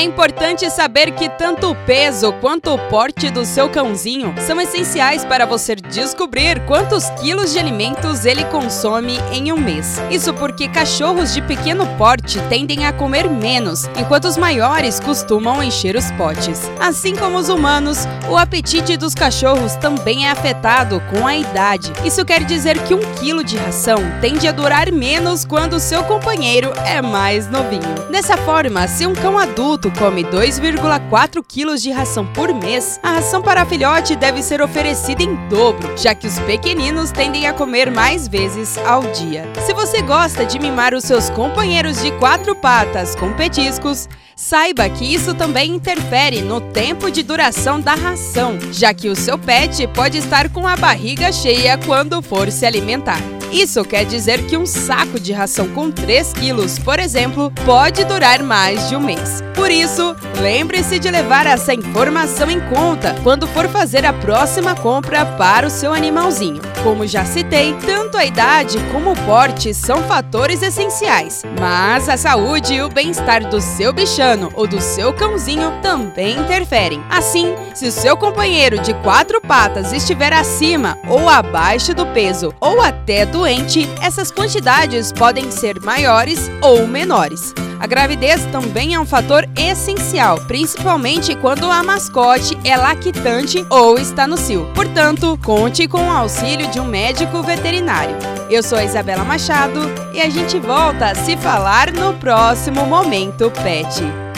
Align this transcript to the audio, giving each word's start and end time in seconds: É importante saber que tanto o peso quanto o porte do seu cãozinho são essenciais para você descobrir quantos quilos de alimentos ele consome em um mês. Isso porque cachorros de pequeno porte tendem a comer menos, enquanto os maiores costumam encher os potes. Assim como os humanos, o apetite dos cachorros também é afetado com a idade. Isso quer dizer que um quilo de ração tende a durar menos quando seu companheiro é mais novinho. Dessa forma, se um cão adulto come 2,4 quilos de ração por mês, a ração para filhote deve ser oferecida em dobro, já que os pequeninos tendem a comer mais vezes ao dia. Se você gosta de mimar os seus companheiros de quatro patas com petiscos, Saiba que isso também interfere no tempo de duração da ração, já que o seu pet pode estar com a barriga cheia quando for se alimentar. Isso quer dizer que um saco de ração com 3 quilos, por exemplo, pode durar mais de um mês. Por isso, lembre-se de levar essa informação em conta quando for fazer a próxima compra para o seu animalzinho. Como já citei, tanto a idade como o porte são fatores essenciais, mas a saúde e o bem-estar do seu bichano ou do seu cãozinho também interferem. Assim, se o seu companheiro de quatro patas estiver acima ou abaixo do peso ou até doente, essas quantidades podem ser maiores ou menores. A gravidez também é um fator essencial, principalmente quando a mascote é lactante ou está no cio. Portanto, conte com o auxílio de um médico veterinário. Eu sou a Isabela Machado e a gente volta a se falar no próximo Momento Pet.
É 0.00 0.02
importante 0.02 0.70
saber 0.70 1.10
que 1.10 1.28
tanto 1.28 1.72
o 1.72 1.74
peso 1.74 2.32
quanto 2.40 2.72
o 2.72 2.78
porte 2.88 3.28
do 3.28 3.44
seu 3.44 3.68
cãozinho 3.68 4.34
são 4.38 4.58
essenciais 4.58 5.26
para 5.26 5.44
você 5.44 5.76
descobrir 5.76 6.58
quantos 6.64 7.10
quilos 7.20 7.52
de 7.52 7.58
alimentos 7.58 8.24
ele 8.24 8.42
consome 8.46 9.18
em 9.30 9.52
um 9.52 9.58
mês. 9.58 10.00
Isso 10.10 10.32
porque 10.32 10.68
cachorros 10.68 11.34
de 11.34 11.42
pequeno 11.42 11.86
porte 11.98 12.40
tendem 12.48 12.86
a 12.86 12.94
comer 12.94 13.28
menos, 13.28 13.84
enquanto 13.94 14.24
os 14.24 14.38
maiores 14.38 14.98
costumam 14.98 15.62
encher 15.62 15.94
os 15.94 16.10
potes. 16.12 16.62
Assim 16.80 17.14
como 17.14 17.36
os 17.36 17.50
humanos, 17.50 18.06
o 18.30 18.38
apetite 18.38 18.96
dos 18.96 19.14
cachorros 19.14 19.76
também 19.76 20.26
é 20.26 20.30
afetado 20.30 20.98
com 21.10 21.26
a 21.26 21.36
idade. 21.36 21.92
Isso 22.06 22.24
quer 22.24 22.42
dizer 22.44 22.82
que 22.84 22.94
um 22.94 23.00
quilo 23.16 23.44
de 23.44 23.58
ração 23.58 23.98
tende 24.22 24.48
a 24.48 24.52
durar 24.52 24.90
menos 24.90 25.44
quando 25.44 25.78
seu 25.78 26.02
companheiro 26.04 26.72
é 26.86 27.02
mais 27.02 27.50
novinho. 27.50 28.08
Dessa 28.10 28.38
forma, 28.38 28.88
se 28.88 29.06
um 29.06 29.12
cão 29.12 29.36
adulto 29.38 29.89
come 29.92 30.24
2,4 30.24 31.44
quilos 31.46 31.82
de 31.82 31.90
ração 31.90 32.26
por 32.26 32.52
mês, 32.54 33.00
a 33.02 33.12
ração 33.12 33.42
para 33.42 33.66
filhote 33.66 34.16
deve 34.16 34.42
ser 34.42 34.60
oferecida 34.60 35.22
em 35.22 35.34
dobro, 35.48 35.96
já 35.96 36.14
que 36.14 36.26
os 36.26 36.38
pequeninos 36.40 37.10
tendem 37.10 37.46
a 37.46 37.52
comer 37.52 37.90
mais 37.90 38.28
vezes 38.28 38.78
ao 38.78 39.02
dia. 39.12 39.48
Se 39.64 39.72
você 39.72 40.02
gosta 40.02 40.44
de 40.44 40.58
mimar 40.58 40.94
os 40.94 41.04
seus 41.04 41.30
companheiros 41.30 42.02
de 42.02 42.10
quatro 42.12 42.54
patas 42.54 43.14
com 43.14 43.32
petiscos, 43.32 44.08
Saiba 44.40 44.88
que 44.88 45.04
isso 45.04 45.34
também 45.34 45.74
interfere 45.74 46.40
no 46.40 46.62
tempo 46.62 47.10
de 47.10 47.22
duração 47.22 47.78
da 47.78 47.94
ração, 47.94 48.58
já 48.72 48.94
que 48.94 49.10
o 49.10 49.14
seu 49.14 49.36
pet 49.36 49.86
pode 49.88 50.16
estar 50.16 50.48
com 50.48 50.66
a 50.66 50.78
barriga 50.78 51.30
cheia 51.30 51.76
quando 51.76 52.22
for 52.22 52.50
se 52.50 52.64
alimentar. 52.64 53.20
Isso 53.52 53.84
quer 53.84 54.04
dizer 54.04 54.46
que 54.46 54.56
um 54.56 54.64
saco 54.64 55.18
de 55.18 55.32
ração 55.32 55.68
com 55.68 55.90
3 55.90 56.32
quilos, 56.34 56.78
por 56.78 56.98
exemplo, 56.98 57.52
pode 57.64 58.04
durar 58.04 58.42
mais 58.42 58.88
de 58.88 58.94
um 58.94 59.00
mês. 59.00 59.42
Por 59.54 59.70
isso, 59.70 60.16
lembre-se 60.40 60.98
de 60.98 61.10
levar 61.10 61.46
essa 61.46 61.74
informação 61.74 62.50
em 62.50 62.60
conta 62.60 63.14
quando 63.22 63.46
for 63.48 63.68
fazer 63.68 64.06
a 64.06 64.12
próxima 64.12 64.74
compra 64.74 65.26
para 65.26 65.66
o 65.66 65.70
seu 65.70 65.92
animalzinho. 65.92 66.62
Como 66.82 67.06
já 67.06 67.26
citei, 67.26 67.74
tanto 67.84 68.16
a 68.16 68.24
idade 68.24 68.78
como 68.90 69.12
o 69.12 69.16
porte 69.26 69.74
são 69.74 70.02
fatores 70.04 70.62
essenciais, 70.62 71.42
mas 71.60 72.08
a 72.08 72.16
saúde 72.16 72.74
e 72.74 72.82
o 72.82 72.88
bem-estar 72.88 73.50
do 73.50 73.60
seu 73.60 73.92
bichano 73.92 74.50
ou 74.54 74.66
do 74.66 74.80
seu 74.80 75.12
cãozinho 75.12 75.72
também 75.82 76.38
interferem. 76.38 77.02
Assim, 77.10 77.54
se 77.74 77.86
o 77.86 77.92
seu 77.92 78.16
companheiro 78.16 78.78
de 78.78 78.94
quatro 78.94 79.40
patas 79.42 79.92
estiver 79.92 80.32
acima 80.32 80.96
ou 81.06 81.28
abaixo 81.28 81.92
do 81.92 82.06
peso 82.06 82.54
ou 82.60 82.80
até 82.80 83.26
doente, 83.40 83.88
essas 84.02 84.30
quantidades 84.30 85.12
podem 85.12 85.50
ser 85.50 85.80
maiores 85.80 86.50
ou 86.60 86.86
menores. 86.86 87.54
A 87.78 87.86
gravidez 87.86 88.44
também 88.52 88.92
é 88.92 89.00
um 89.00 89.06
fator 89.06 89.48
essencial, 89.56 90.38
principalmente 90.46 91.34
quando 91.34 91.70
a 91.70 91.82
mascote 91.82 92.58
é 92.62 92.76
lactante 92.76 93.64
ou 93.70 93.98
está 93.98 94.26
no 94.26 94.36
cio. 94.36 94.70
Portanto, 94.74 95.38
conte 95.42 95.88
com 95.88 96.06
o 96.06 96.10
auxílio 96.10 96.68
de 96.68 96.78
um 96.78 96.84
médico 96.84 97.42
veterinário. 97.42 98.14
Eu 98.50 98.62
sou 98.62 98.76
a 98.76 98.84
Isabela 98.84 99.24
Machado 99.24 99.80
e 100.12 100.20
a 100.20 100.28
gente 100.28 100.58
volta 100.58 101.06
a 101.06 101.14
se 101.14 101.34
falar 101.38 101.90
no 101.92 102.12
próximo 102.12 102.84
Momento 102.84 103.50
Pet. 103.62 104.29